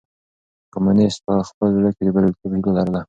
[0.73, 2.99] کمونيسټ په خپل زړه کې د برياليتوب هيله لرله.